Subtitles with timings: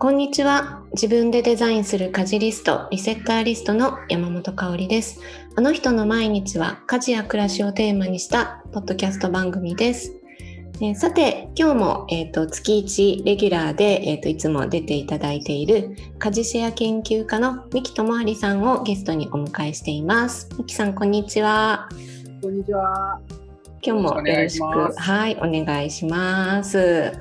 [0.00, 0.84] こんにちは。
[0.92, 5.18] 自分でデザインする家事リスト、リセッターリストの山本香里です。
[5.56, 10.14] あの人の毎日は家事や暮らしをテーマにしたポッドキャスト番組です。
[10.80, 20.48] えー、さて、今日も、えーと、月1レギュラーで、えーと、いつも出ていただいている家事シェア研究家の三木智有さんをゲストにお迎えしています。
[20.56, 21.88] 三木さん、こんにちは。
[22.40, 23.18] こんにちは。
[23.82, 27.12] 今日もよろしくはいお願いします。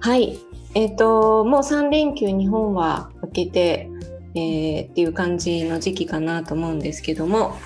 [0.00, 0.38] はい、
[0.74, 3.90] えっ、ー、ともう3連休日本は明けて、
[4.34, 7.56] えー、っていう感じの時期かなと思うんですけども、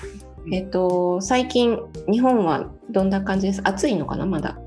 [0.51, 1.79] えっ、ー、と最近
[2.11, 3.61] 日本はどんな感じです？
[3.63, 4.25] 暑いのかな？
[4.25, 4.59] まだ。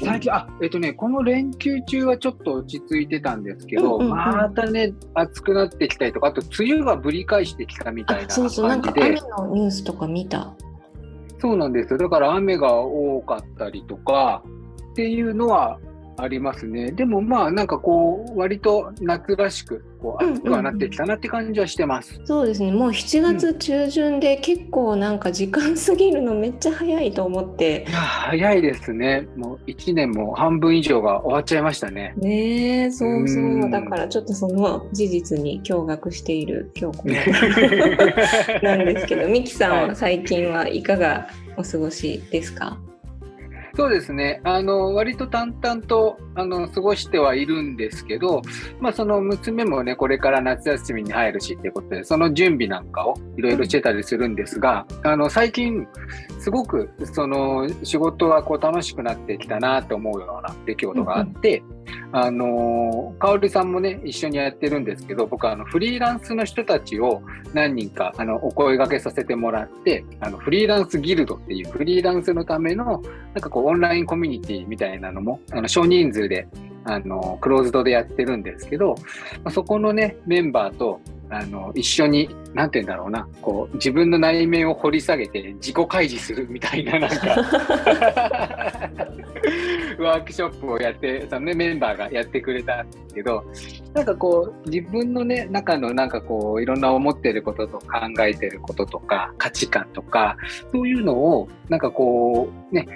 [0.00, 8.34] 最近、あ、えっ、とね、この連休中はちょっと落ち着いてたんですけど、うんうんうん、またね、暑くなってきたりとか、あと梅雨がぶり返してきたみたいな感じで。
[8.34, 10.54] そうそう、なんか雨のニュースとか見た。
[11.38, 11.98] そうなんですよ。
[11.98, 14.42] だから雨が多かったりとか
[14.92, 15.78] っていうのは
[16.16, 16.92] ありますね。
[16.92, 22.14] でもまあなんかこう割と夏らしくこう暑くはなってきたなって感じはしてます。
[22.14, 22.72] うんうん、そうですね。
[22.72, 27.86] もう7月中旬で結構なんか時間過ぎるのめっちゃ早いと思って。
[27.88, 29.28] いや早いですね。
[29.36, 32.14] もう1年も半分以上が終わっちゃいましたね。
[32.16, 33.70] ねそうそう。
[33.70, 37.14] だからちょっとその事実に驚愕している今日この
[38.62, 42.78] なんですけど、ミキさんは最近はいかがお過ごしですか？
[43.74, 44.40] そうですね。
[44.44, 48.42] あの、割と淡々と、あの、過ごしてはいるんですけど、
[48.80, 55.86] まあ、その娘もね、これから夏休みに入るしっていうことで、その準備なんかをいろいろしてたりするんですが、あの、最近、
[56.38, 61.62] すごく、その、仕事はこう楽しくなってきたなと思うような出来事があって、
[62.12, 67.22] あの、かおりさんもね、一緒にやってるんですけど、僕はあの、フリーランスの人たちを
[67.54, 73.02] 何人か、あの、お声掛けさせてもらって、あの、フリーランスギルドっていうフリーランスのための、
[73.34, 76.46] なんかこう、オンラインコミュニティみたいなのも、あの、少人数で、
[76.84, 78.94] あの、クローズドでやってるんですけど、
[79.44, 87.16] まあ、そこのね、メンバーと、あの、一緒に、なんて言うんだろうな、こう、自分の内面を掘り下げて自己開示するみたいな、なんか。
[90.02, 93.44] ワークショップをやって、そのね、メンバーがやってくれたんですけど、
[93.94, 97.86] なんかこう、自分のね、中のなんかこう、いろんな思ってることと考
[98.20, 100.36] えてることとか、価値観とか、
[100.72, 102.86] そういうのを、なんかこう、ね、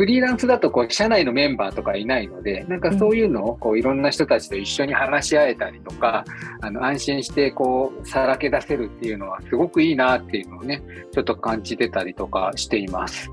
[0.00, 6.24] フリーランスだとこう社内のメンバーとかいないので、なんかそういうのをこういろんな人たちと一緒に話し合えたりとか、
[6.62, 10.82] あの安心してこうさらけ出せるっていうのはすごくいいなっていうのをね、
[11.12, 13.30] ちょっと感じてたりとかしています。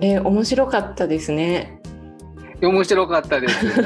[0.00, 1.77] えー、面白かったですね。
[2.62, 3.66] 面白かったです。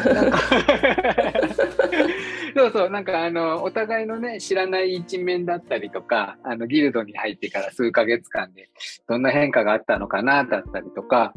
[2.55, 8.69] そうそう、なんかあの、お互いのね、知らない一面だったりとか、あの、ギルドに入ってから数ヶ月間で、
[9.09, 11.33] どんな変化があったのかな、だったりとか、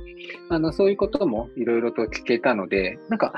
[0.49, 3.33] あの、そういうこともいろいろと聞けたので、なんか、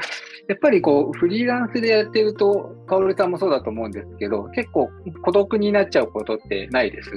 [0.47, 4.89] やっぱりこう、フリーランスでやってると、カオルさんもそうだと思うんですけど、結構
[5.21, 7.11] 孤独になっちゃうことってないです？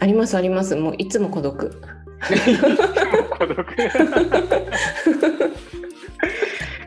[0.00, 0.76] ありますあります。
[0.76, 1.70] もういつも孤独。
[3.36, 3.66] 孤独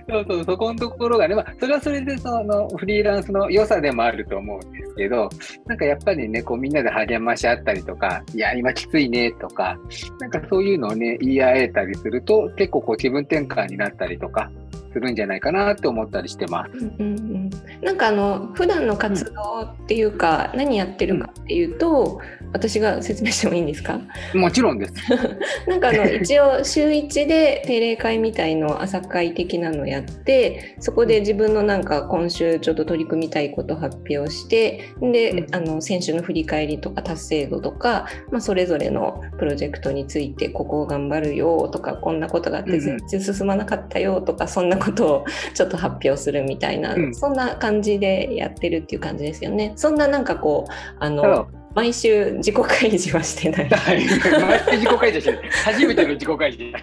[0.10, 5.30] そうそう、そこのところがね、まあ、それはそれでそのフリーランスの良さでもあると思うんですけど、
[5.66, 9.78] なんかやっぱりね、こうみんなで励まし合ったりとか、いや、今きついねとか、
[10.20, 14.52] なんかそういうのをね、言い合えたりすると、結構こう気分転換になったりとか、
[14.94, 16.72] するんじゃないかなって思ったりしてます。
[16.78, 17.50] うんうん、
[17.82, 22.20] なんかあの普段の活動っていうか、うん、何やってるかっていうと、
[22.54, 24.00] 私が説明してもいいんですか？
[24.34, 24.94] もちろんです。
[25.68, 49.74] なんかあの一応週1で定例会みたいの朝会的なのやってそこで自分のなんか今週ちょっと取り組みたいこと発表してで、うん、あの先週の振り返りとか達成度とか、まあ、それぞれのプロジェクトについてここを頑張るよとかこんなことがあって全然進まなかったよとか、そんなことをちょっと発表するみたいな、うん、そんな感じでやってるっていう感じですよね。
[49.76, 53.70] そんななんかこうあの毎週自己開示はしてない。
[53.70, 55.50] 毎週自己開示してない。
[55.50, 56.74] 初めての自己開示。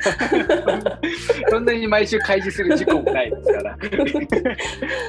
[1.50, 3.78] そんなに毎週開示する事故もないですから。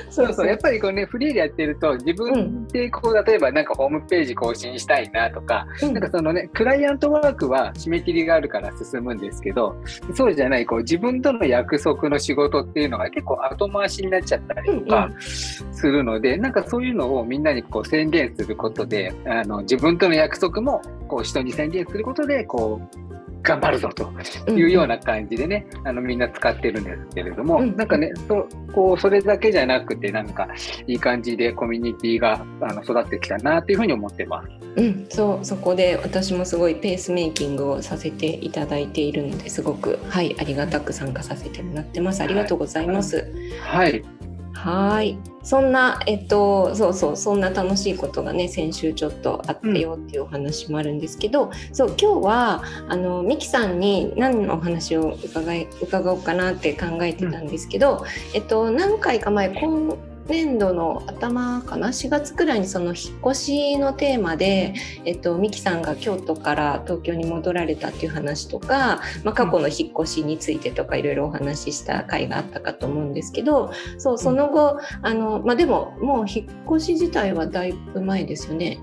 [0.09, 9.75] そうそう、やっぱりこうね、フリーでやってると、自分でこう、例えばなんかホームページ更新したいなとか、うん、なんかそのね、クライアントワークは締め切りがあるから進むんですけど、
[10.15, 23.09] そうじゃない、こう自分との約束の仕事っていうのが結構後回しになっちゃったりとかするので、うんうん、なんかそういうのをみんなにこう宣言することで、あの自分との約束もこう人に宣言することでこう
[23.41, 30.47] 頑張るぞというような感じでね、うん、あのみんな使ってるんですけれども、うん、なんかねそこうそれだけじゃなくてなんか
[30.87, 34.49] いい感じでコミュニティがあの育ってきたなというふうに思ってます。
[34.75, 42.21] うん、そうそこで私もすごいペースメイキングをさせていただいているのですごくはいありがたく参加させてもらってます。
[42.21, 43.31] ありがとうございます。
[43.61, 44.18] はい、はい
[44.63, 45.17] はい。
[45.41, 59.95] そんなえっとそうそうそんな楽しいことがね先週ちょっとあったよっていうお話もあるんですけど、うん、そう今日はあのミキさんに何のお話を伺い伺おうかなって考えてたんですけど、うん、えっと何回か前今
[60.29, 64.73] 年度の頭かな？4月くらいにその引っ越しのテーマで、
[65.05, 78.79] えっと、ミキさんが京都から東京に戻られたっていう話とか、まあ、過去の引っ越しについてとかいろいろお話しした回があったかと思うんですけどそうその後あの、まあ、でももう引っ越し自体はだいぶ前ですよね。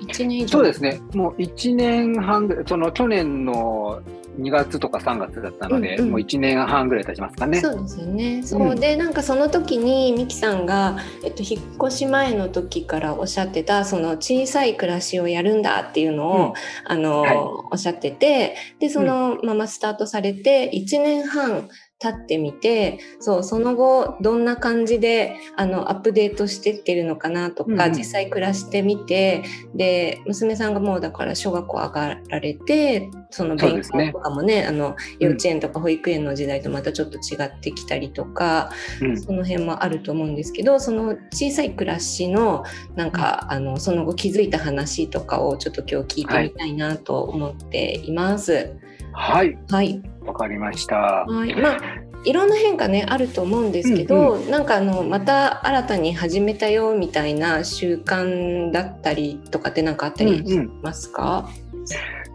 [0.00, 0.48] 1年以上。
[0.48, 4.00] そうですね、もう1年半その去年の
[4.38, 7.60] 2月とか3月だったので、うんうん、もう1年半ぐらい経ちますかね。
[7.60, 8.42] そうですよね。
[8.42, 16.52] そうで、なんかその時にミキさんが、えっと、引っ越し前の時からおっしゃってたその小さい暮らしをやるんだっていうのを、うん、
[16.84, 21.68] あの、はい、おっしゃっててでそのままスタートされて1年半
[22.02, 29.44] 立ってみてそうその後どんな感じであのアップデートしてってるのかなとか、うん、実際暮らしてみて
[29.74, 38.70] で娘さんがもうだから小学校上がられてその勉強とかもね、ね、あの幼稚園とか保育園の時代とまたちょっと違ってきたりとか、
[39.00, 42.64] うん、その辺もあると思うんですけどその小さい暮らしの
[42.96, 48.76] なんか、あのその後気づいた話とかをちょっと今日聞いてみたいなと思っています。
[49.12, 49.56] はい。
[49.70, 50.02] はい。
[50.26, 50.96] わかりました。
[50.96, 51.54] はい。
[51.54, 51.80] まあ。
[52.24, 61.86] いろんな変化ねあると思うんですけど、うんうん、なんかあのまた新たに始めたよみたいな習慣だったりとかって何かあったりしますか、うんうん、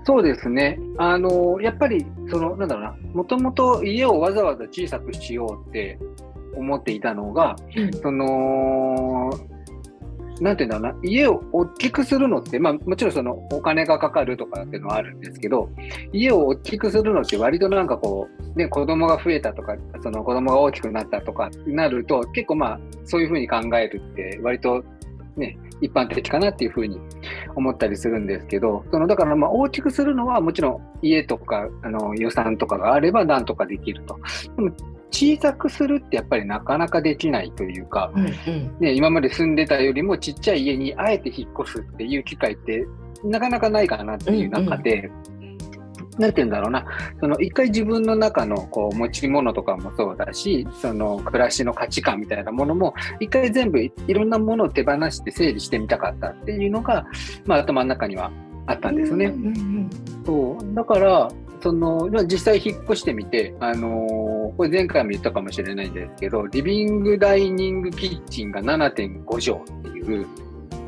[0.05, 0.79] そうですね。
[0.97, 2.95] あのやっぱりそのなんだろうな。
[3.13, 5.97] もともと家をわざわざ小さくしようって
[6.55, 9.31] 思っていたのが、うん、その
[10.41, 15.69] なんていうんだろうな、家を大きくするのって、まあもちろんそのお金がかかるとかっていうのはあるんですけど、
[16.11, 24.83] 家を大きくするのって割となんかこう、ね、子供が増えたとか、その子供が大きくなったとかなると、結構まあそういうふうに考えるって割と
[25.37, 26.99] ね、一般的かなっていうふうに
[27.55, 34.17] 思ったりするんですけど、そのだからまあ大きくするのはもちろん家とかあの予算とかがあればなんとかできると。
[34.55, 34.71] でも
[35.11, 42.85] 小さくするってやっぱりなかなかできないというか、うんうん、ね、今まで住んでたよりもちっちゃい家にあえて引っ越すっていう機会って
[43.23, 45.09] なかなかないかなっていう中で、
[45.39, 45.44] うんうん、
[46.17, 46.85] なんて言うんだろうな、
[47.19, 57.05] その一回自分の中のこう持ち物とかもそうだし、その暮らしの価値観みたいなものも、一回全部いろんなものを手放して整理してみたかったっていうのが、
[57.45, 58.31] まあ頭の中には
[58.67, 59.25] あったんですね。
[59.25, 59.89] うんうんうん、
[60.25, 60.75] そう。
[60.75, 61.31] だから
[61.61, 70.27] その実際引っ越してみて、あのー、これ前回も言ったかもしれないんですけど、リビングダイニングキッチンが7.5畳っていう、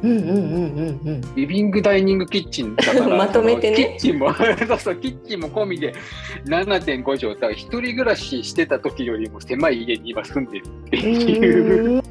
[0.03, 3.75] リビングダイニングキッチンだから まとめてね。
[3.75, 4.43] キッチンも そ
[4.75, 5.93] うそうキッチンも込みで
[6.45, 12.03] 7.5畳だから一人暮らししてた時よりも狭い家に今住んでるっていう。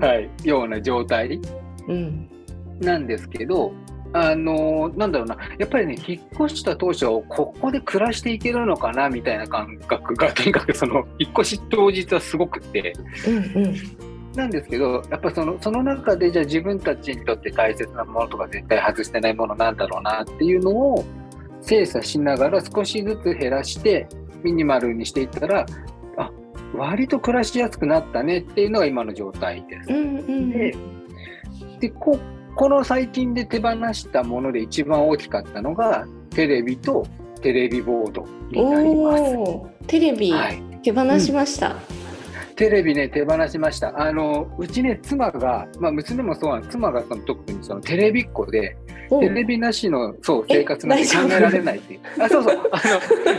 [0.00, 1.40] はいような状態、
[1.88, 2.28] うん、
[2.80, 3.72] なんですけど
[4.14, 12.92] あのー、なんだろうな、やっぱりね、引っ越した当初、ここで暮らしていけるのかなみたいな感覚が、とにかくその、引っ越し当日はすごくて、
[13.26, 13.76] うんうん、
[14.34, 21.04] なんですけど、やっぱそのその中で、じゃあ自分たちにとって大切なものとか、絶対外してないものなんだろうなっていうのを
[21.60, 24.08] 精査しながら、少しずつ減らして、
[24.42, 25.66] ミニマルにしていったら、
[26.16, 26.30] あ
[26.74, 29.90] 割と暮らしやすくなったねっていうのが今の状態です。
[29.90, 30.74] うんうん、で
[31.80, 32.18] でこ
[32.54, 37.06] この最近で手放したもので一番大きかったのが、テレビと
[37.40, 39.86] テレビボードになります。
[39.86, 41.76] テレビ、はい、手放しました。
[41.96, 42.01] うん
[42.56, 43.98] テレビね、手放しました。
[44.00, 48.76] あの、うちね、妻が、まあ、娘もそうなん妻がその特にそのテレビっ子で、
[49.08, 52.00] テレビなしの、そう、生活なんて考えられないっていう。
[52.18, 52.70] あ、そうそう。
[52.72, 52.80] あ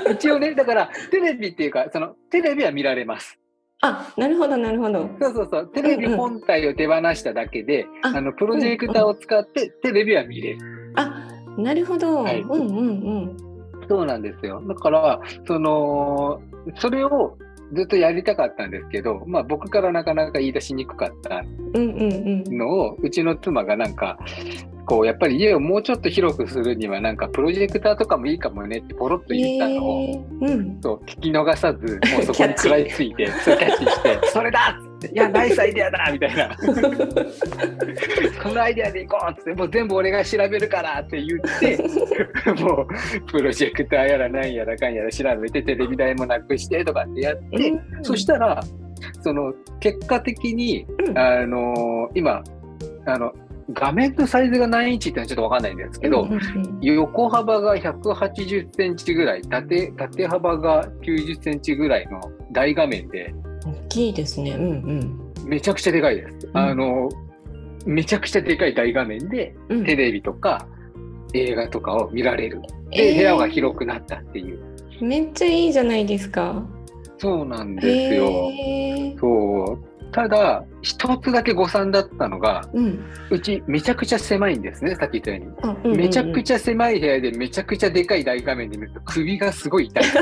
[0.05, 3.39] の、一応ね、だから、テレビっていうか、その、テレビは見られます。
[3.81, 5.09] あ、なるほど、なるほど。
[5.19, 5.67] そうそうそう。
[5.73, 10.93] テレビ本体を手放しただけで、うんうん、あの、プロジェクターを使ってテレビは見れる。
[10.95, 11.27] あ、
[11.57, 12.23] なるほど。
[12.23, 12.91] はい、うんうんう
[13.25, 13.37] ん。
[13.89, 14.61] そうなんですよ。
[14.65, 16.41] だから、その、
[16.77, 17.37] それを
[17.75, 24.17] ずっとやりたかったんですけど、まあ、僕からなかなか言い出しにくかったのを、うちの妻がなんか
[24.85, 30.51] こうやっぱり家をもうちょっと広くするにはなんかプロジェクターとかもいいかもねってポロッと言ったのを、えー。
[30.51, 36.49] うん、そう聞き逃さずもうそこに食らいついて キャッチして「それだ!」っつって「いやナイスアイデアだ!」みたいな
[38.41, 41.77] 「このアイデアでいこう!」っつって「もう全部俺が調べるから!」って言って
[42.63, 42.87] もう
[43.31, 48.63] プロジェクターやらなんやらかんやら調べてテレビ台もなくしてとかってやって、うん、そしたら
[49.21, 52.43] その結果的に、うん、あの今
[53.05, 53.33] あの
[53.71, 56.27] 画面のサイズが何インチってのはちょっとわかんないんですけど、
[56.81, 62.19] 横幅が180センチぐらい、縦縦幅が90センチぐらいの
[62.51, 63.33] 大画面で
[63.65, 64.51] 大きいですね。
[64.51, 65.49] うんうん。
[65.49, 66.47] めちゃくちゃでかいです。
[66.47, 67.09] うんあの、
[67.85, 70.67] めちゃくちゃでかい大画面で、うんテレビとか
[71.33, 72.61] 映画とかを見られる。
[72.91, 74.59] えで、ー部屋が広くなったっていう。
[75.01, 76.63] めっちゃいいじゃないですか。
[77.17, 78.25] そうなんですよ。
[78.25, 80.05] へーそう。
[80.11, 82.99] ただ、一つだけ誤算だったのが、うん。
[83.31, 85.47] うちめちゃくちゃ狭いんですね、さっき言ったように。
[85.63, 90.03] あうんうんうんめちゃくちゃ狭い部屋でめちゃくちゃでかい大画面で見ると首がすごい痛い。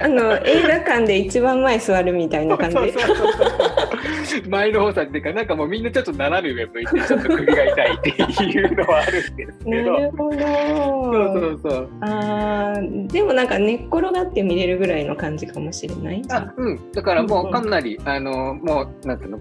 [0.00, 2.76] あの映画館で一番前座るみたいな感じ。
[2.76, 3.26] そうそうそうそ
[4.38, 8.10] う前の方さっていうかなんかもうみんなちょっと斜め上向いてちょっと首が痛いって
[8.44, 9.96] いうのはあるんですけなど。
[9.98, 10.38] るほど。
[10.40, 11.88] そうそうそう。
[12.00, 16.22] あーでもなんか寝っ転がって見れるぐらいの感じかもしれない。
[16.30, 16.92] あ、うん。
[16.92, 19.38] だからもうかなり、あの、もう、なんていうの、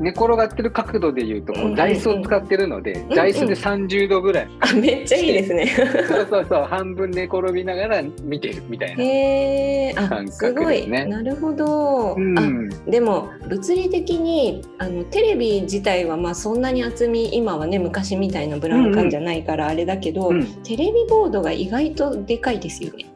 [0.00, 4.48] 寝転がってる角度で言うと、うんうんうこうん座椅子を使ってるので、ん座椅子で30度ぐらい。
[4.60, 5.66] あめっちゃいいですね。
[6.06, 9.02] そうそうそう、半分寝転びながら見てるみたいな。
[9.02, 10.64] へえ、あ感すごい。
[10.64, 12.14] 覚ですねなるほど。
[12.16, 12.38] うん。
[12.38, 23.06] あでも物理的にあのテレビ自体はまあそんなに厚み今はね昔みたいなブラウン管じゃないからあれだけど、うんテレビボードが意外とでかいですよね。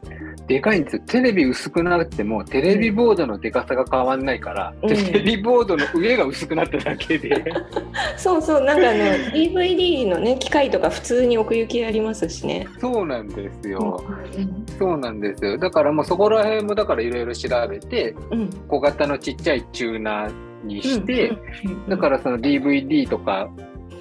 [0.53, 1.01] でかいんですよ。
[1.07, 7.43] テレビ薄くなっても、テレビボードのでかさが変わんないから、うんテレビボードの上が薄くなっただけで。
[8.17, 8.99] そうそうなんかあの
[9.33, 12.67] DVD のね機械とか普通に奥行きありますしね。
[12.79, 14.03] そうなんですよ。
[14.37, 15.57] うんそうなんですよ。
[15.57, 20.33] だからもうそこら辺もだからいろいろ調べて、うん小型のちっちゃいチューナー
[20.67, 21.29] にして、
[21.65, 23.49] うんだからその DVD とか、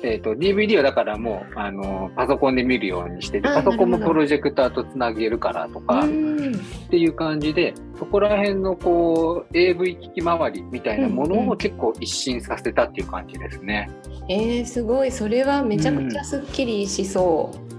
[0.03, 6.53] えっ、と、DVD はだからもう、あの、パソコンで見るようにしてパソコンもプロジェクターとつなげるからとか、っうん
[6.91, 13.91] ていう感じで、そこら辺のこう、AV 機器周りみたいなもうんうんのを結構一新させたっていう感じですね。
[14.29, 17.72] えー、すごいそれはめちゃくちゃすっきりしそう。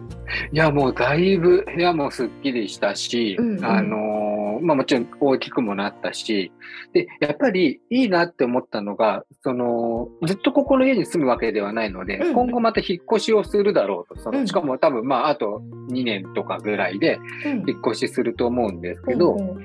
[0.51, 4.23] いや、もうだいぶ部屋もすっきりしたし、うんうんあのー
[4.61, 6.51] まあもちろん大きくもなったし、
[6.93, 19.63] で、やっぱりいいなって思ったのが、その、ずっとここの家に住むわけではないので、うん今後また引っ越しをするだろうと、その、うんしかも多分まああと2年とかぐらいでうん引っ越しすると思うんですけど、うんうん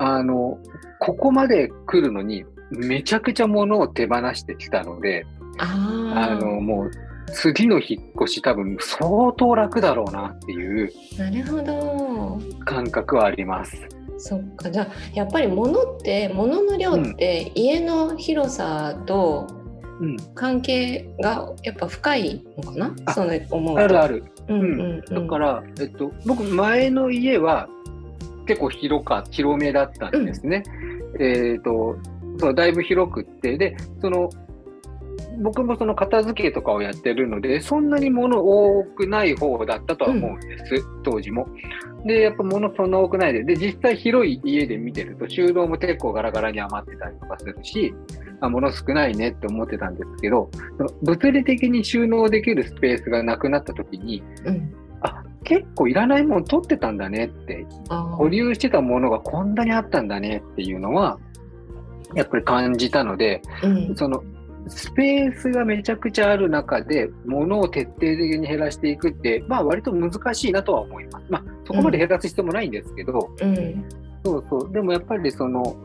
[0.00, 0.58] あの、
[0.98, 5.26] ここまで来るのに、めちゃくちゃ物を手放してきたので、
[5.58, 6.90] あの、もう、
[7.32, 12.40] 次の引っ越し多分相当楽だろうなっていうなるほど。
[12.64, 13.76] 感覚はあります。
[14.18, 19.46] そっかじゃあやっぱり物って物の量って家の広さと
[20.00, 20.16] うん。
[20.34, 22.94] 関係がやっぱ深いのかな？
[23.04, 24.24] あそう思うとあるある。
[24.48, 27.68] うんうんうん、だから、えっと、僕、前の家は
[28.46, 30.64] 結構広か、広めだったんですね。
[31.20, 31.96] えっと、
[32.40, 34.28] そう、だいぶ広くって、で、その、
[35.42, 41.48] 僕もその片付けとかをやってるので、そんなに物多くない方だったとは思うんです、当時も。
[42.04, 47.94] で、やっぱ物そんな多くないで、で、実際広い家で見てると収納も結構ガラガラに余ってたりとかするし、
[48.40, 54.74] あ、物少ないねって思ってたんですけど、その物理的に収納できるスペースがなくなった時に、うん。
[55.02, 61.18] あ、結構いらないもの取ってたんだねって、あ保留してたものがこんなにあったんだねっていうのは、
[62.14, 63.96] やっぱり感じたので、ーうん。
[63.96, 64.22] その、
[64.68, 71.26] スペースがめちゃくちゃある中で、物を徹底的に減らしていくって、まあ割と難しいなとは思います。
[71.28, 73.84] まあそこまで減らす必要もないんですけど、うん
[74.24, 74.72] そうそう。
[74.72, 75.76] でもやっぱりその、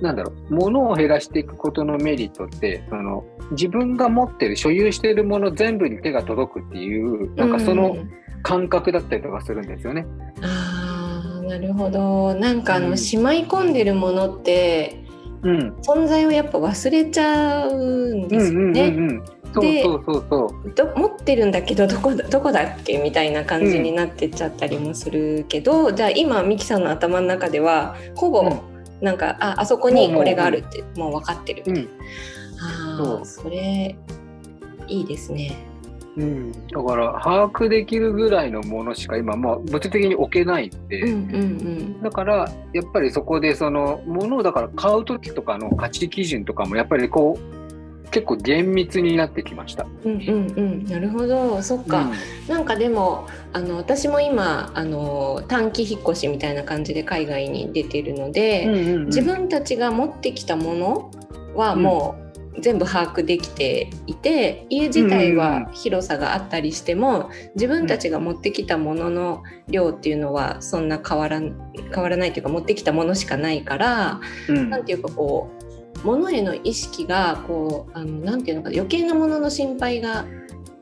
[0.00, 8.10] なんだろう、物を減らしていくことのメリットって、その、自分が持ってる、所有しているもの全部に手が届くっていう、なんかそのうん
[8.46, 10.06] 感覚だったりとかするんですよね。
[10.40, 15.04] あーなるほどなんかあの、うんしまい込んでるものって
[15.46, 15.76] うん。
[15.80, 19.20] 存在をやっぱ忘れちゃうんうんですようんうんね。
[19.58, 28.60] で持ってるんだけどどこだどこだっけみたいな感じになってっちゃったりもするけど、じゃあ今ミキさんの頭の中ではほぼうん
[29.00, 31.88] なんか、ああそこにこれがあるってもう分かってる、うん。
[32.60, 33.96] ああそうそれ
[34.88, 35.56] いいですね。
[36.16, 36.52] うん。
[36.52, 47.56] だから、把握できるぐらいのものしか今、まあ、物理的に置けないんで、うんうんだから、やっぱりそこで、その、ものをだから買うときとかの価値基準とかも、やっぱりこう、
[48.10, 49.86] 結構厳密になってきました。
[50.04, 50.52] うんうんうん。
[50.56, 51.60] うんなるほど。
[51.62, 52.10] そっか、
[52.48, 59.06] なんかでもあの私も今あの短期引っ越しみたいな感じで海外に出てるので、うんうんうんうん。
[59.06, 61.10] 自分たちが持ってきたもの
[61.54, 62.25] はもう
[62.60, 71.54] 全部把握できていて家自体は広さがあったりしても自分たちが持ってきたものの量っていうのはそんな変わらん
[71.92, 74.70] 変わらないというか持ってきたものしかないからうん。
[74.70, 75.50] なんていうかこ
[76.02, 80.24] う物への意識がこうあのなんていうのかな余計なものの心配が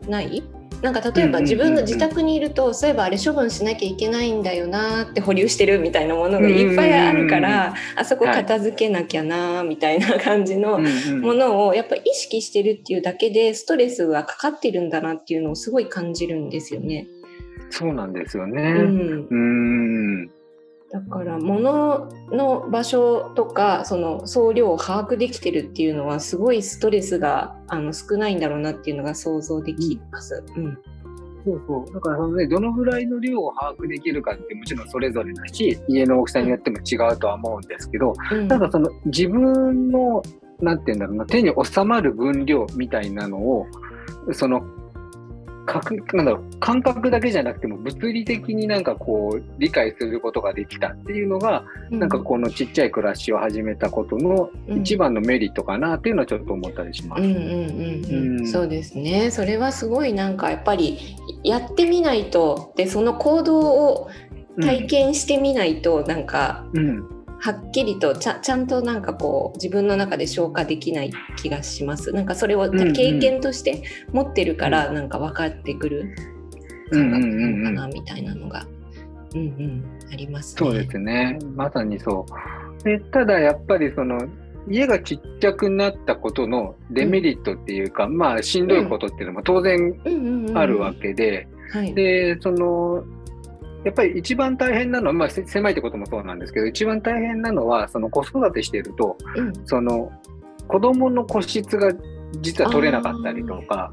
[0.08, 0.42] ない
[0.84, 17.06] なんか例えば自分の自宅にいると、そういえばあれ処分しなきゃいけないんだよなって保留してるみたいなものがいっぱいあるから、あそこ片付けなきゃなみたいな感じのものをやっぱ意識してるっていうだけでストレスがかかってるんだなっていうのをすごい感じるんですよね。
[17.70, 18.72] そうなんですようね。
[18.74, 20.30] ん、うん。
[20.94, 30.44] だから物の場所とかその総量を把握できてるっていうのはすごいストレスがあの少ないんだろうなっていうのが想像できます。
[30.56, 30.78] うん
[31.44, 31.92] そうそう。
[31.92, 40.22] だからそのね、どのぐらいの量を把握できるかってもちろんそれぞれだし、家の大きさによっても違うとは思うんですけど、うんなんかその自分の、
[40.62, 43.66] なんて言うんだろうな、手に収まる分量みたいなのを、
[44.32, 44.62] その、
[45.66, 57.22] 確なんだろう感覚だけじゃなくても物理的になんかこう理解することができたっていうのが、なんかこのちっちゃい暮らしを始めたことの一番のメリットかなっていうのはちょっと思ったりします。
[57.22, 58.38] うんうんうんうん。
[58.40, 58.46] うん。
[58.46, 59.30] そうですね。
[59.30, 64.08] それはすごいなんかやっぱりやってみないとでその行動を
[64.60, 67.13] 体験してみないと、なんかうん
[67.44, 72.10] はっきりとちゃちゃんとなんかこう自分の中で消化できない気がします。
[72.10, 72.92] なんかそれをんうん。
[72.94, 73.82] 経験として
[74.12, 76.14] 持ってるからなんか分かってくる
[76.90, 77.62] うん感うんうんうん。
[77.62, 78.66] 覚なのかなみたいなのが
[79.34, 80.58] うんうんありますね。
[80.58, 81.38] そうですね。
[81.54, 82.84] まさにそう。
[82.84, 84.18] でただやっぱりその
[84.66, 90.56] 家がちっちゃくなったことのデメリットっていうか、まあしんどいことっていうのも当然うんうんうん。
[90.58, 91.92] あるわけで、はい。
[91.92, 93.04] で、その、
[93.84, 99.52] やっぱり一番大変なのは、まあせ狭いってこともそうなんですけど、一番大変なのは、その子育てしてると、うん。
[99.66, 100.10] その
[100.68, 101.92] 子供の個室が
[102.40, 103.92] 実は取れなかったりとか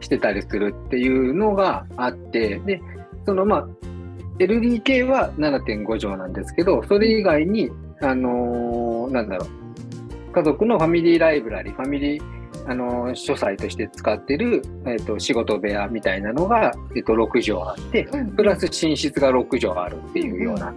[0.00, 2.80] してたりするっていうのがあって、で、
[3.26, 3.68] そのまあ、
[4.38, 20.72] LDK は7.5畳なんですけど、それ以外に、あのーなんだろう、家族のファミリーライブラリ、ファミリー、あのー書斎として使ってる、えっと仕事部屋みたいなのが、えっと6畳あって、うんプラス寝室が6畳あるっていうような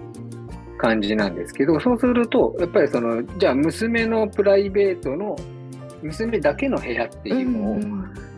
[0.77, 5.35] 感じなんですけど、そうすると、やっぱりその、じゃあ娘のプライベートの、
[6.01, 7.79] 娘だけの部屋っていうのを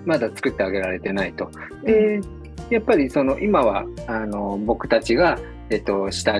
[0.06, 1.50] まだ作ってあげられてないと。
[1.84, 2.22] で、
[2.70, 5.38] やっぱりその今はあの僕たちが、
[5.70, 6.40] えっと、下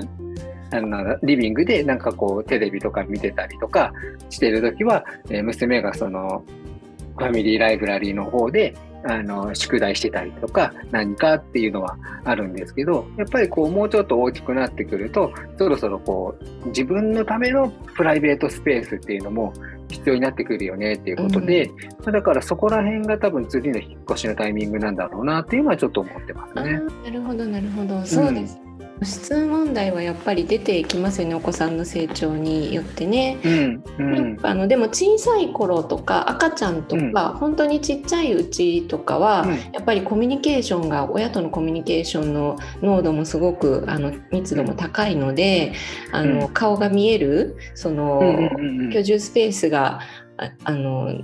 [0.72, 3.92] あのリビングでなんかこうテレビとか見てたりとか
[4.30, 6.44] してる時は、えー娘がその
[7.18, 8.76] ファミリーライブラリーの方で
[9.08, 19.54] あの宿題してたりとか何かっていうのはあるんですけどやっぱりこうもうちょっと大きくなってくるとそろそろこう自分のためのプライベートスペースっていうのも
[19.90, 26.72] 必要になってくるよねっていうことで、まあだからそこら辺が多分次の引っ越しのタイミングなんだろうなっていうのはちょっと思ってますあね。
[26.72, 28.60] ーなるほどなるほどそうです。
[29.00, 33.38] 個室問題はやっぱり出てきますよねお子さんの成長によってね。
[33.44, 34.38] うんうん。
[34.44, 45.74] あのでも小さい頃とか赤ちゃんとか、本当にちっちゃいうちとかは、やっぱりコミュニケーションが親とのコミュニケーションの濃度もすごくあの密度も高いので
[46.12, 46.54] あの、うん。
[46.54, 48.94] 顔が見えるその、うんうんうん。
[48.94, 50.00] 居住スペースが
[50.38, 51.22] ああの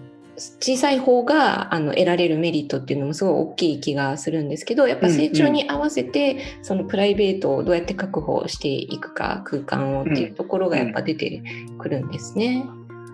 [0.60, 11.44] 小さい方があの得られるメリットっていうのもすごい大きい気がするんですけどやっぱ成長に合わせて、そのプライベートをどうやって確保していくか空間をっていうところがやっぱ出て
[11.78, 12.66] くるんですね。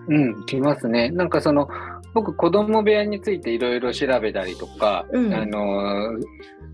[0.08, 1.10] うん、来ますね。
[1.10, 1.68] なんかその、
[2.14, 6.22] 僕、子供部屋についていろいろ調べたりとか、うんあのー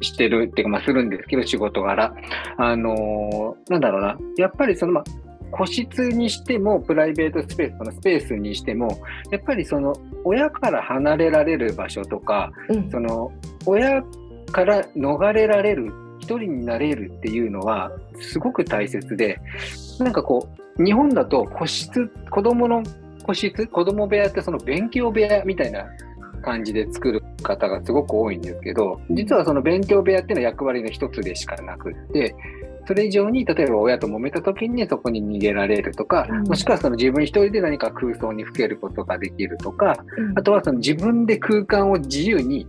[0.01, 2.15] してるっていうか、まあ、するんですけど、仕事柄。
[2.59, 4.19] あのーなんだろうな。
[4.37, 5.05] やっぱりその、まあ、
[5.57, 8.89] 個室にしても、プライベートスペース、そのスペースにしても、
[9.31, 12.91] やっぱりその、親から離れられる場所とか、うん。
[12.91, 13.31] その、
[13.65, 14.03] 親
[14.51, 19.39] から逃れられる、一人になれるっていうのは、すごく大切で、
[20.01, 22.83] なんかこう、日本だと個室、子供の
[23.25, 25.85] 個室、子供部屋ってその勉強部屋みたいな
[26.43, 32.35] 感じで作る方がすごく多いんですけど、実はその勉強部屋っていうのは役割の一つでしかなくって、
[32.87, 42.67] それ以上に、例えば親と揉めた時にそこに逃げられるとか、うんもしくはその自分一人で何か空想にふけることができるとか、うんあとはその自分で空間を自由に、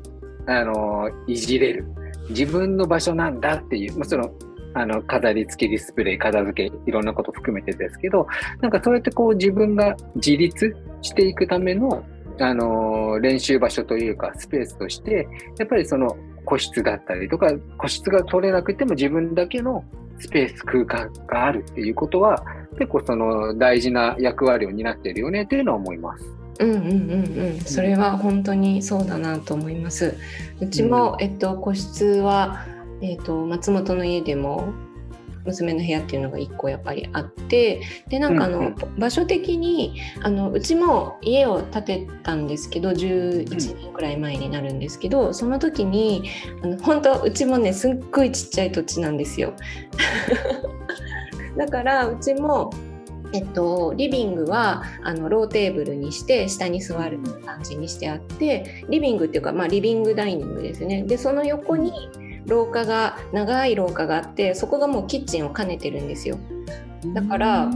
[0.47, 1.86] あのいじれる。
[2.30, 4.32] 自分の場所なんだっていう、もちろん、
[4.73, 8.28] あの、飾り付けディスプレイ、片付け、いろんなこと含めてですけど、
[8.62, 12.04] なんかそうやってこう自分が自立していくための、
[12.38, 19.84] あの練習場所というか、スペースとして、やっぱりその個室だったりとか、個室が取れなくても自分だけの
[20.19, 22.43] スペース、空間があるっていうことは、
[22.78, 26.25] 結構その大事な役割を担っているよねっていうのは思います。
[26.60, 30.15] うんうんうんうん、それは本当にそうだなと思います。
[30.62, 32.65] うちも、えっと、個室は、
[33.01, 34.73] えっと、松本の家でも
[35.45, 46.29] 娘の部屋っていうのが1個やっぱりあってでなんかあの、うん場所的にあのうちも家を建てたんですけど11年くらい前になるんですけど、その時に
[46.63, 49.53] あの本当うちもねすっごいちっちゃい土地なんですよ。
[51.58, 52.71] だからうちも
[53.34, 61.03] えっと、リビングはあのローテーブルにして下に座る感じにしてあってリビングっていうか、まあ、リビングダイニングですね。
[61.03, 61.91] でその横に
[62.45, 66.38] 廊下が長い廊下があってそこがもうキッチンを兼ねてるんですよ。
[67.13, 67.71] だから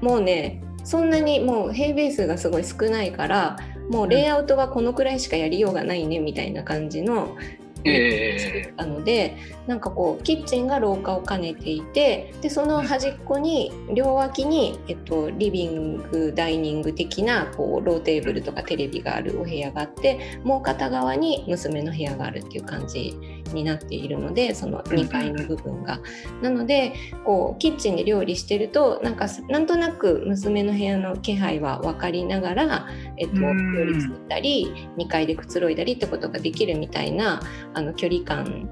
[0.00, 3.56] もうねそんなにもう平米数がすごい少ないから
[3.90, 7.36] もうレイアウトはこのくらいしかやりようがないねみたいな感じの
[7.84, 26.00] え作ったのでなんかこうキッチンが廊下を兼ねていてでその端っこに両脇に、えっと、リビングダイニング的なこうローテーブルとかテレビがあるお部屋があってもう片側に娘の部屋があるっていう感じになっているのでその2階の部分が。
[26.42, 37.40] なのでこうキッチンで料理してるとなんかなんとなく娘の部屋の気配は分かりながら、えっと、うん料理作ったり2階でくつろいだりってことができるみたいな
[37.74, 38.70] あの距離感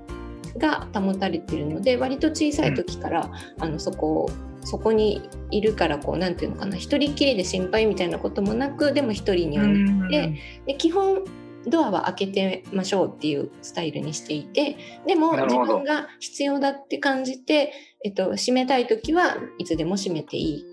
[0.58, 4.30] が保たれてるので割と小さい時から、あのそこ
[4.64, 10.34] そこにいるからこうなんていうのかな一人っきりで心配みたいなこともなくでも一人にはなって、
[10.66, 11.24] で基本
[11.66, 17.72] ドアは開けてましょうっていうスタイルにしていてでも自分が必要だって感じて、
[18.04, 20.64] えっと、閉めたい時はいつでも閉めていい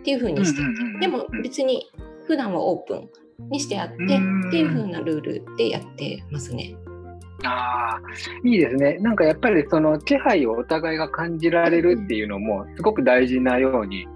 [0.00, 1.90] っていう風にしていて、でも別に
[2.26, 3.08] 普段はオープン
[3.50, 4.48] にしてあってうん。
[4.48, 6.76] っていう風なルールでやってますね。
[7.44, 8.00] ああ、
[8.44, 8.98] いいですね。
[8.98, 14.06] なんかやっぱりその気配をお互いが感じられるっていうのもすごく大事なように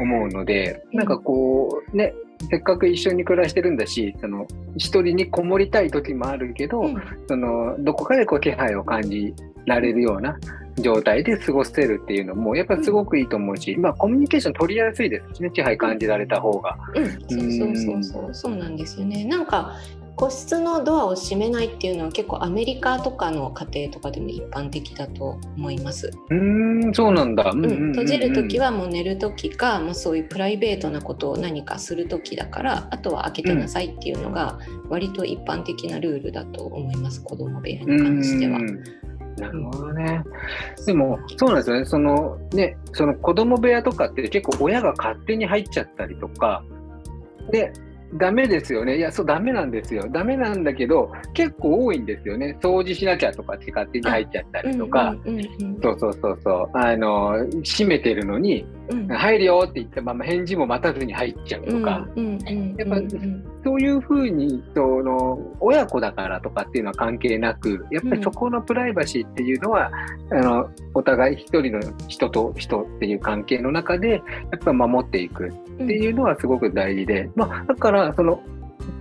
[0.00, 0.98] 思うので、うん。
[0.98, 2.14] なんかこうね、
[2.50, 4.46] せっかく一緒に暮らしてるんだし、その
[4.76, 7.02] 一人にこもりたい時もあるけど、うん。
[7.26, 9.34] そのどこかでこう気配を感じ
[9.66, 10.36] られるような
[10.78, 16.76] 状態で過ごせるっていうのもやっぱりすごくいいと思うし、まあコミュニケーション取りやすいですしね、気配感じられた方が。
[16.94, 18.34] うん、そうそうそうそう。
[18.34, 19.24] そうなんですよね。
[19.24, 19.74] なんか
[20.18, 26.10] 個室のドアを閉めないっていうのは結構アメリカとかの家庭とかでも一般的だと思います。
[26.30, 27.50] うーん、そうなんだ。
[27.52, 28.66] うんうん、閉じる時は。
[28.66, 38.62] はもう寝る時か、まあ、そういうプライベートなことを何かする時だからあとは開けてなさいっていうのが割と一般的なルールだと思います子供部屋に関してはう。
[38.62, 38.82] ん
[39.38, 40.24] なるほどね。
[40.84, 41.84] でも、そうなんですよね。
[41.84, 46.64] そのね、その子供部屋とかって結構親が勝手に入っちゃったりとか、
[47.52, 47.72] で、
[48.14, 48.96] ダメですよね。
[48.96, 50.06] いや、そう、ダメなんですよ。
[50.10, 52.56] ダメなんだけど、結構多いんですよね。
[52.60, 59.06] 掃除しなきゃとかって勝手に入っちゃったりとか、うんうんうんそうそうそうそう、あの、閉めてるのに、うん。
[59.08, 63.44] 入るよって言ったまま返事も待たずに入っちゃうとか、うんうんうんやっぱうんうん。
[63.64, 69.90] そういうふうにその親子だからとかっていうのは関係なくやっぱりそこのプライバシーっていうのは、
[70.30, 74.18] あのお互い一人の人と人っていう関係の中でや
[74.56, 78.40] っぱ守っていくっていうのはすごく大事で、まあ、だからその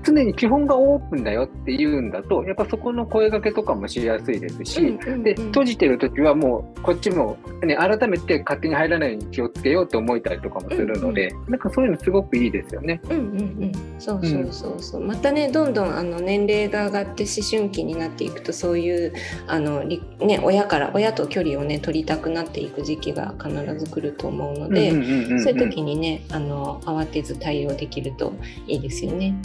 [0.08, 5.24] 常に基本がオープンだよっていうんだとやっぱそこの声掛けとかもしやすいですし、うんうんうん。
[5.24, 13.02] で閉じてる時はもうこっちも、ね、改めて勝手に入らないように気をつけようと思えたりとかもするので、なんかそういうのすごくいいですよね。
[13.06, 13.22] うんうんう
[13.66, 14.82] ん、そうそうそう。
[14.82, 19.14] そう、またねどんどんあの年齢が上がって思春期になっていくとそういう
[19.48, 25.44] あのりね親から親と距離をね取りたくなっていく時期が必ず来ると思うので、うんうんうんうん。
[25.44, 28.34] そういう時にねあの慌てず対応できると
[28.68, 29.36] いいですよね。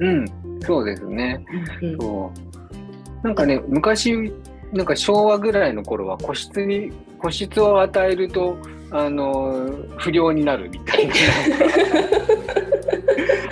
[0.00, 0.24] うん、
[0.62, 1.44] そうですね。
[1.82, 2.32] うんそ
[3.22, 3.26] う。
[3.26, 4.32] なんかね、昔、
[4.72, 8.56] なんか昭和ぐらいの頃は個室に、個室を与えると、
[8.90, 11.14] あの、不良になるみたいな。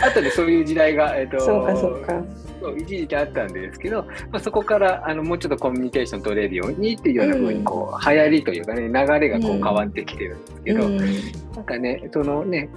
[0.06, 2.24] あとでそういう時代が、えっ、と、そうかそうか。
[2.61, 12.68] そう一時期あったんですけど、まあ、そこからあのもうちょっとコミュニケーション取れるようにっていうような風にこう、流行りというかね流れがこううん変わってきてるんですけど、うんなんかねそのね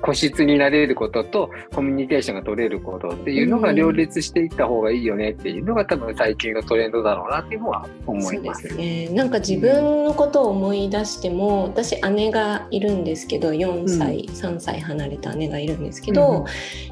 [0.00, 3.76] 個室になれることとコミュニケーションが取れることっていうのがうん。
[3.76, 8.54] 両立していった方がいいよねっていうのが多分最近のトレンドだろうなっていうのは思いま。
[8.54, 8.68] す。
[8.68, 9.08] すね。
[9.10, 16.46] なんか自分のことを思い出しても私姉がいるんですけど4歳、3歳離れた姉がいるんですけど、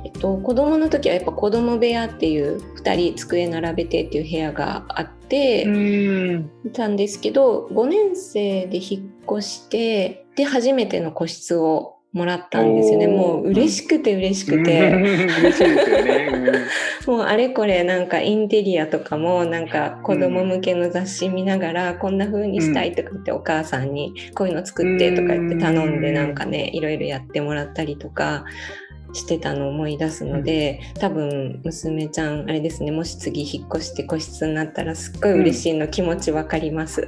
[0.05, 6.51] えっと、子供の時はやっぱ子供部屋っていう2人机並べてっていう部屋があって、うん。
[6.65, 13.07] いたんですけど5年生で引っ越してで初めての個室をもらったんですよね。
[13.07, 14.93] もう嬉しくて嬉しくて。
[14.93, 16.29] 嬉しいですよね。
[17.07, 28.45] もうあれこれなんかインテリアとかもなんか子供向けの雑誌見ながらこんな風にしたいとか言ってお母さんにこういうの作ってとか言って頼んでなんかねいろいろやってもらったりとか
[29.15, 37.07] してたのを思い出すので多分娘ちゃんあれですねもし次引っ越して個室になったらすっごい嬉しいの気持ちわかります。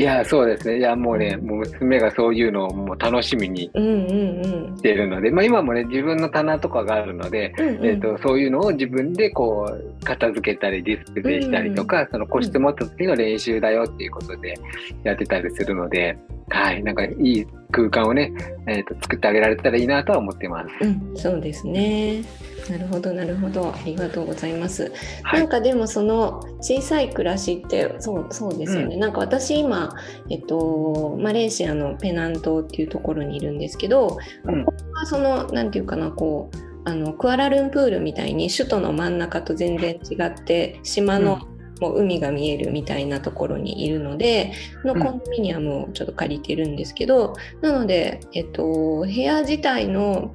[0.00, 0.78] いや、そうですね。
[0.78, 4.76] いや、もうね、もう娘がそういうのをもう楽しみにうんうんうん。
[4.78, 7.86] しているので、まあ今もね、自分の棚とかがあるので、うんうん。
[7.86, 14.58] えー、とそういうのを自分でこう片付けたりディスプレイしたりとか、その個室持った時の練習だよっていうことで
[15.04, 16.16] やってたりするので、
[16.50, 18.32] はい、なんかいい空間をね、
[18.66, 20.68] えー、と作ってあげられたらいいなとは思ってます。
[20.80, 22.22] うん、そうですね。
[22.68, 24.92] なるほどなるほどありがとうございます。
[25.22, 29.94] はないん、かでもその小さい暮らしってそうそうですよね、なんか私今、
[30.28, 41.40] えっと、マレーシアのペナン島っていうところにいるんですけど、うんここはそのなんていうかなこうあのクアラルンプールみたいに首都の真ん中と全然違って島の、
[41.80, 44.52] もう海が見えるみたいなところにいるので
[44.84, 45.00] のうん。
[45.02, 50.34] コンドミニアムをちょっと借りてるんですけど、なので、えっと、部屋自体の、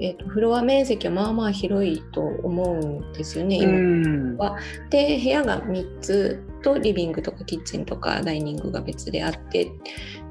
[0.00, 4.58] えっと、フロア面積はまあまあ広いと思うんですよね、う今ん。
[4.90, 9.70] で部屋が3つとリビングとかキッチンとかダイニングが別であってっ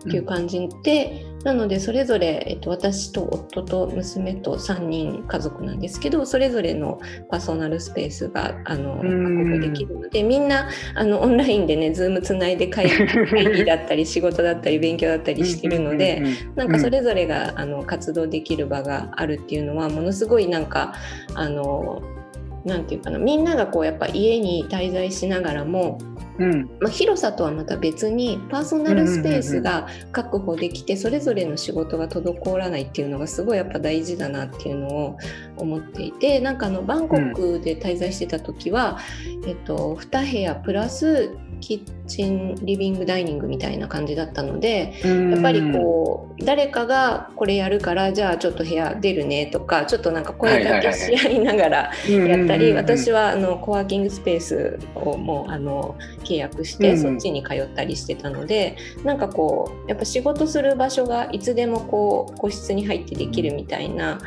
[0.03, 16.17] ていう感じで、なのでそれぞれ、えっと、私と夫と娘と3人家族なんですけどそれぞれのパーソナルスペースがあのうん確保できるのでみんなあのオンラインでね Zoom つないで会議会議だったり仕事だったり勉強だったりしてるので。
[16.17, 20.93] うんうんうんなんかそれぞれが、あの活動できる場があるっていうのはものすごいなんか
[21.33, 22.01] あの
[22.65, 25.97] なんていうかなみんながこうやっぱ家に滞在しながらも、
[26.37, 26.69] うん。
[26.79, 35.17] まあ、広さとはまた別にパーソナルスペースが確保できてそれぞれの仕事が滞らないっていうのがすごいやっぱ大事だなっていうのを
[35.57, 38.97] 思っていてなんかあのバンコクで滞在してた時は、
[39.45, 44.93] えっと、2部屋プラスキッチンリビングダイニングみたいな感じだったので。
[45.31, 52.27] やっぱりこう誰かがこれやるからじゃあちょっと部屋出るねとかちょっとなんか声かけし合いながらうん。
[52.27, 56.97] やったりうん私はあのコワーキングスペースをもうあの契約してうん。
[56.97, 64.19] そっちに通ったりしてたのでなんかこうやっぱ仕事する場所がいつでもこう個室に入ってできるみたいな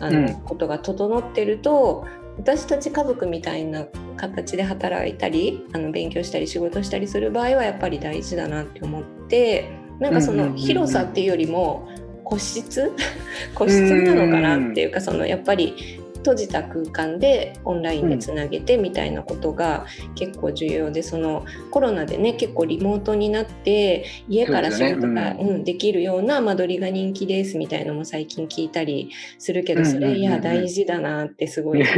[0.00, 0.26] あうん。
[0.26, 2.06] のことが整ってると
[2.38, 11.88] 私たち家族みたいな形で働いたりあの勉強したり仕事したりする場合はやっぱり大事だなって思ってなんかその広さっていうよりも
[12.24, 12.92] 個室？
[13.54, 25.64] 個室なのかなっていうかそのやっぱり閉じた空間でオンラインでつなげてみたいなことが結構重要でそのコロナでね結構リモートになって家から仕事が、そうん。
[25.64, 31.82] できるような間取りが人気ですみたいのも最近聞いたりするけどそれいや大事だなってすごい。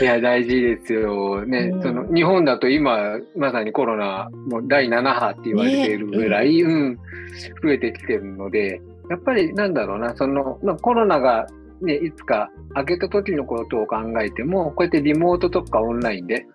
[0.00, 1.46] いや、大事ですよ。
[1.46, 1.82] ね、うん。
[1.82, 6.98] その、日本だと今、まさにコロナ、もう第7波って言われているぐらい、うん、
[7.62, 11.46] 増えてきてるので、やっぱりなんだろうな、その、まあ、コロナが
[11.84, 16.46] ね、いつか開けた時のことを考えても、こうやってリモートとかオンラインで、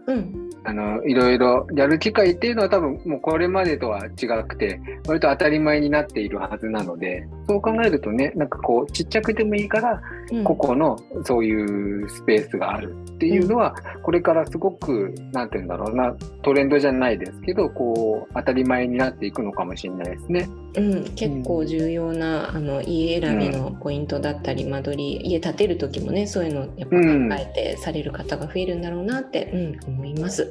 [0.64, 20.48] あの、いろいろやる機会っていうのは多分もうこれまでとは違くて、割と当たり前になっているはずなので、そう考えるとね、なんかこう、ちっちゃくてもいいから、うん個々のそういうスペースがあるっていうのは、これからすごく、なんて言うんだろうな、トレンドじゃないですけど、こう、当たり前になっていくのかもしれないですね。
[20.76, 27.02] うん、結構重要なあの家選びのポイントだったり、間取り家建てる時もねそういうのやっぱ考
[27.40, 30.50] えてされる方が増えるんだろうなって、うん思います。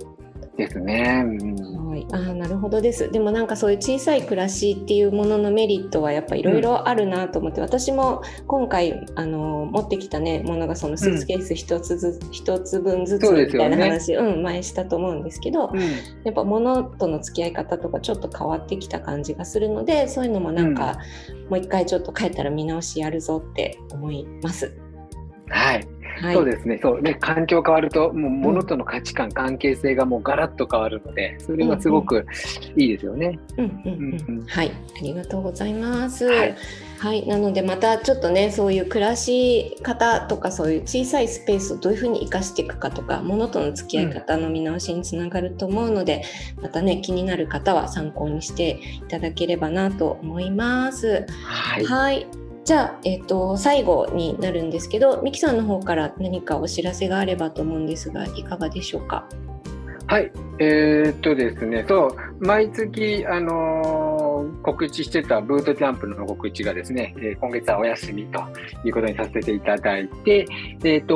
[0.58, 1.22] ですね。
[1.24, 1.88] うん。
[1.88, 3.10] はい、あーなるほどです。
[3.10, 15.80] でもなんかそういう小さい暮らしっていうもののメリットはやっぱいろいろあるなと思って、私も今回あの持ってきたねものがそのスーツケース一つずつ、一つ分ずつみたいな話う、ん、前したと思うんですけど、うん。
[16.24, 20.98] やっぱ物との付き合い方とかちょっと変わってきた感じがするのでそういうのもなんか、
[21.48, 24.76] もう一回ちょっと帰ったら見直しやるぞって思います。
[25.48, 25.97] はい。
[26.20, 26.78] はい、そうですね。
[26.82, 27.14] そうね。
[27.14, 32.26] 環境変わると、もう物との価値観、関係性がもうガラッと変わるので、それはすごく
[32.76, 33.38] いいですよね。
[33.56, 36.26] うんうんうんうんうんはい、ありがとうございます。
[36.26, 36.54] は
[36.98, 46.24] はいい、なのでまたちょっとねそういう暮らし方とかそういう小さいスペースをどういうふうに生かしていくかとか物との付き合い方の見直しにつながると思うので、
[46.60, 51.24] またね気になる方は参考にしていただければなと思います。
[51.44, 51.84] はい。
[51.84, 52.47] はい。
[52.68, 59.24] じゃあ、えっ、と、最後になるんですけど、ミキさんの方から何かお知らせがあればと思うんですが、いかがでしょうか？
[60.06, 60.30] はい。
[60.58, 64.18] えーっとですね、そう、毎月、あのー
[64.62, 68.40] 告知してたブートキャンプの告知がですね、えー今月はお休みと
[68.84, 70.46] いうことにさせていただいて、
[70.84, 71.14] えーっと、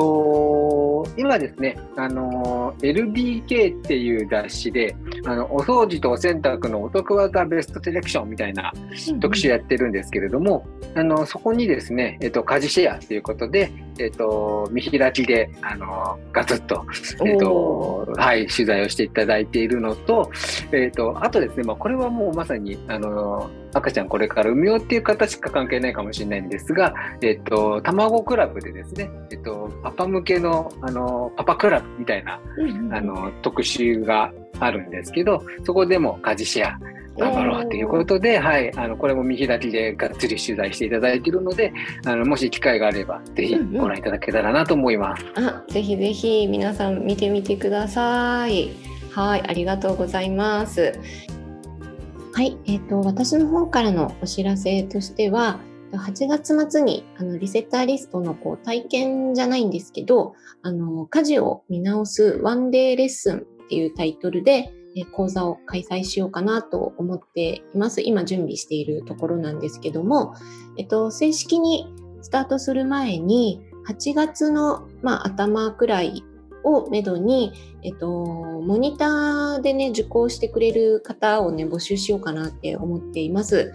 [1.04, 8.72] と、今ですね、あの、LDK っていう雑誌で、あの、お掃除とお洗濯のお得技ベストセレクションみたいな
[9.20, 16.84] 特集やってるんですけれども、うんうん、あの、そこにですね、えっと、家事シェアということで、えっと、見開きで、あの、ガツッと、
[17.24, 20.30] えっと、はい、取材をしていただいているのと、
[20.72, 32.40] えっと、あとですね、まあ、これはもうまさに、あの、赤ちゃんこれから産むよっていう方しか関係ないかもしれないんですが、えっと、卵クラブでですね、えっと、パパ向けの、あの、パパクラブみたいな、
[32.90, 36.78] あの、特集があるんですけど、そこでも家事シェア、
[37.18, 41.72] 頑張ろうということで、はい、あの、これも見開きでがっつり取材していただいているので、
[42.06, 45.24] あの、もし機会があれば、ぜひご覧いただけたらなと思います。
[45.36, 48.70] うんうん、あ、ぜひぜひ皆さん見てみてください。
[49.10, 50.98] はい、ありがとうございます。
[52.34, 55.60] はい、えっ、ー、と、私の方からのお知らせとしては、
[55.92, 68.00] 8月末にあのリセッターリストのこう体験じゃないんですけど、あの、家事を見直すワンデーレッスンっていうタイトルで、え講座を開催しようかなと思っています。
[68.00, 70.34] 今準備しているところなんですけども、
[70.78, 76.24] えっと、正式にスタートする前に、8月の、まあ、頭くらい
[76.64, 83.72] をめどに、えっと、モニターでね、受講してくれる方をね、募集しようかなって思っています。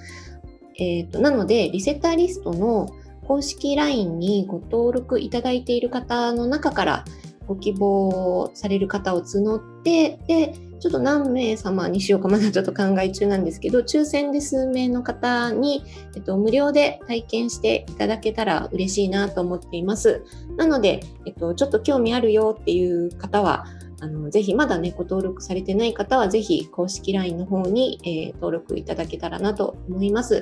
[0.80, 2.88] えっと、なので、リセッターリストの
[3.28, 7.06] 公式 LINE にご登録いただいている方の中から
[7.48, 15.84] ご希望される方を募って、で、ちょっと何名様にしようかまだちょっと考え中なんですけど、抽選で数名の方に、
[16.16, 20.24] えっと、無料で体験していただけたら嬉しいなと思っています。
[20.56, 23.66] なので、えっと、ちょっと興味あるよっていう方は、
[24.00, 30.42] あのぜひまだね、ご登録されてない方は、ぜひ公式 LINE の方に、えー、登録いただけたらなと思います。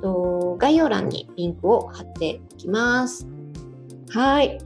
[0.00, 3.26] と概要欄にリンクを貼っておきます。
[4.10, 4.58] はい。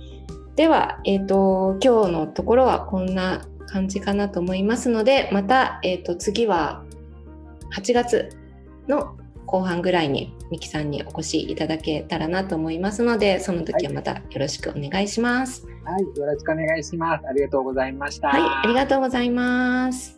[0.57, 6.85] では、えっ、と、今日のところはこんな感じかなと思いますので、また、えっ、ー、と、次は
[7.77, 8.31] 8月
[8.87, 15.67] の後半ぐらいにミキさんにお越しいただけたらなと思いますので、その時はまたよろしくお願いします。
[15.83, 17.27] はい、よろしくお願いします。
[17.27, 18.29] ありがとうございました。
[18.29, 20.15] はい、ありがとうございます。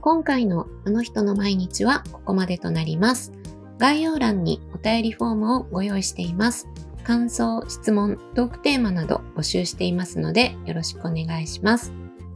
[0.00, 3.32] 今回のあの人の毎日はここまでとなります。
[3.76, 6.66] 概要欄にお便りフォームをご用意しています。
[7.10, 11.92] 感想、質問、トークテーマなど募集していますのでよろしくお願いします。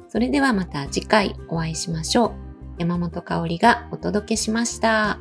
[0.09, 2.33] それではまた次回お会いしましょう。
[2.79, 5.21] 山本香里がお届けしました。